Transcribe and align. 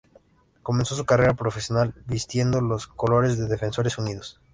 Comenzó 0.63 0.95
su 0.95 1.05
carrera 1.05 1.35
profesional 1.35 1.93
vistiendo 2.07 2.59
los 2.59 2.87
colores 2.87 3.37
de 3.37 3.45
Defensores 3.45 3.99
Unidos. 3.99 4.41